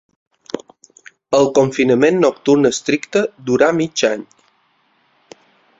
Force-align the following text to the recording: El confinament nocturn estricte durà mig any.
El 1.39 1.49
confinament 1.59 2.17
nocturn 2.23 2.71
estricte 2.71 3.25
durà 3.51 3.73
mig 3.83 4.07
any. 4.13 4.29